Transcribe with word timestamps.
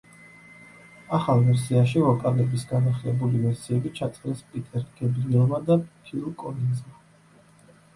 ახალ 1.17 1.43
ვერსიაში 1.49 2.01
ვოკალების 2.07 2.65
განახლებული 2.73 3.45
ვერსიები 3.45 3.95
ჩაწერეს 4.03 4.45
პიტერ 4.57 4.91
გებრიელმა 5.01 5.65
და 5.71 5.83
ფილ 6.05 6.31
კოლინზმა. 6.45 7.01